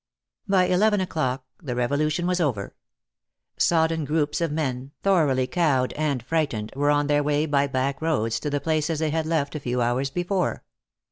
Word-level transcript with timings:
By 0.47 0.63
eleven 0.65 0.99
o'clock 0.99 1.45
the 1.61 1.75
revolution 1.75 2.25
was 2.25 2.41
over. 2.41 2.73
Sodden 3.59 4.03
groups 4.03 4.41
of 4.41 4.51
men, 4.51 4.93
thoroughly 5.03 5.45
cowed 5.45 5.93
and 5.93 6.23
frightened, 6.23 6.71
were 6.75 6.89
on 6.89 7.05
their 7.05 7.21
way 7.21 7.45
by 7.45 7.67
back 7.67 8.01
roads 8.01 8.39
to 8.39 8.49
the 8.49 8.59
places 8.59 8.97
they 8.97 9.11
had 9.11 9.27
left 9.27 9.53
a 9.53 9.59
few 9.59 9.79
hours 9.79 10.09
before. 10.09 10.63